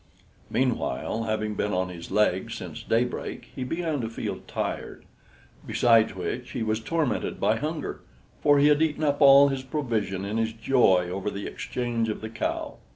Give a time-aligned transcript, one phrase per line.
[0.49, 5.05] Meanwhile, having been on his legs since daybreak, he began to feel tired;
[5.63, 8.01] besides which, he was tormented by hunger,
[8.41, 12.21] for he had eaten up all his provision in his joy over the exchange of
[12.21, 12.77] the cow.